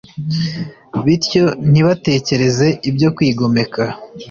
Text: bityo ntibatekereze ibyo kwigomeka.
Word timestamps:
bityo 1.05 1.43
ntibatekereze 1.71 2.67
ibyo 2.89 3.09
kwigomeka. 3.15 3.81